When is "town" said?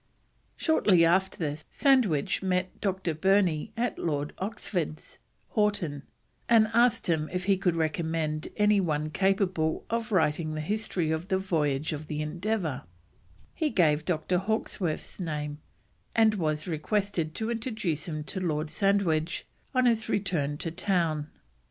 20.71-21.29